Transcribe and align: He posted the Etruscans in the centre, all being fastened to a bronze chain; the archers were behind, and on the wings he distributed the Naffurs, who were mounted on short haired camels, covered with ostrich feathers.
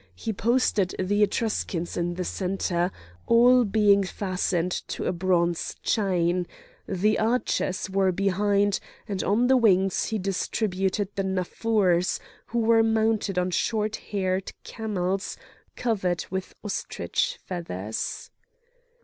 He 0.15 0.33
posted 0.33 0.95
the 0.97 1.21
Etruscans 1.21 1.95
in 1.95 2.15
the 2.15 2.23
centre, 2.23 2.91
all 3.27 3.63
being 3.63 4.03
fastened 4.03 4.71
to 4.87 5.05
a 5.05 5.11
bronze 5.11 5.75
chain; 5.83 6.47
the 6.87 7.19
archers 7.19 7.87
were 7.87 8.11
behind, 8.11 8.79
and 9.07 9.23
on 9.23 9.45
the 9.45 9.57
wings 9.57 10.05
he 10.05 10.17
distributed 10.17 11.09
the 11.13 11.23
Naffurs, 11.23 12.19
who 12.47 12.57
were 12.61 12.81
mounted 12.81 13.37
on 13.37 13.51
short 13.51 13.97
haired 13.97 14.51
camels, 14.63 15.37
covered 15.75 16.25
with 16.31 16.55
ostrich 16.63 17.37
feathers. 17.45 18.31